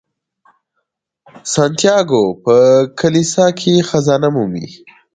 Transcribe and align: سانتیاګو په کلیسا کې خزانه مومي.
سانتیاګو 1.53 2.23
په 2.43 2.55
کلیسا 2.99 3.45
کې 3.59 3.73
خزانه 3.89 4.29
مومي. 4.35 4.65